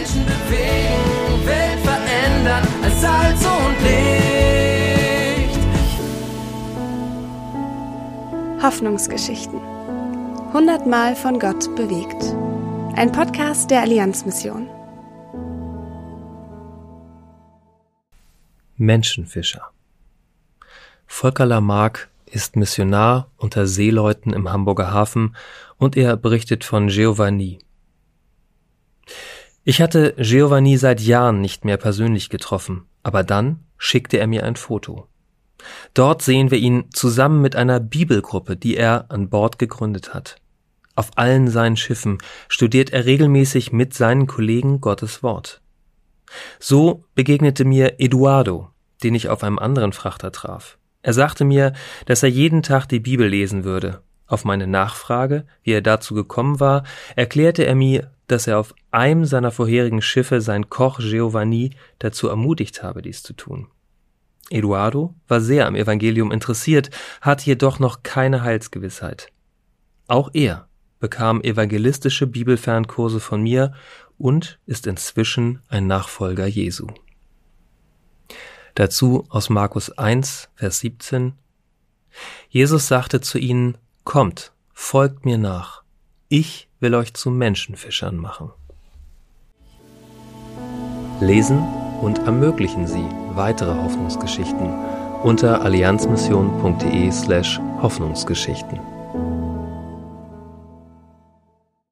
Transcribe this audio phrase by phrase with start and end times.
[0.00, 5.60] Menschen bewegen, Welt verändern als Salz und Licht.
[8.62, 9.60] Hoffnungsgeschichten.
[10.54, 12.34] Hundertmal von Gott bewegt.
[12.96, 14.70] Ein Podcast der Allianzmission.
[18.78, 19.70] Menschenfischer.
[21.06, 25.36] Volker Lamarck ist Missionar unter Seeleuten im Hamburger Hafen
[25.76, 27.58] und er berichtet von Giovanni.
[29.70, 34.56] Ich hatte Giovanni seit Jahren nicht mehr persönlich getroffen, aber dann schickte er mir ein
[34.56, 35.06] Foto.
[35.94, 40.34] Dort sehen wir ihn zusammen mit einer Bibelgruppe, die er an Bord gegründet hat.
[40.96, 45.60] Auf allen seinen Schiffen studiert er regelmäßig mit seinen Kollegen Gottes Wort.
[46.58, 48.70] So begegnete mir Eduardo,
[49.04, 50.78] den ich auf einem anderen Frachter traf.
[51.02, 51.74] Er sagte mir,
[52.06, 54.02] dass er jeden Tag die Bibel lesen würde.
[54.26, 56.82] Auf meine Nachfrage, wie er dazu gekommen war,
[57.14, 62.82] erklärte er mir, dass er auf einem seiner vorherigen Schiffe sein Koch Giovanni dazu ermutigt
[62.82, 63.66] habe, dies zu tun.
[64.50, 69.28] Eduardo war sehr am Evangelium interessiert, hatte jedoch noch keine Heilsgewissheit.
[70.06, 73.72] Auch er bekam evangelistische Bibelfernkurse von mir
[74.18, 76.88] und ist inzwischen ein Nachfolger Jesu.
[78.74, 81.32] Dazu aus Markus 1, Vers 17.
[82.48, 85.82] Jesus sagte zu ihnen, Kommt, folgt mir nach,
[86.30, 88.50] ich will euch zu Menschenfischern machen.
[91.20, 91.58] Lesen
[92.00, 94.72] und ermöglichen Sie weitere Hoffnungsgeschichten
[95.24, 98.78] unter allianzmission.de slash Hoffnungsgeschichten.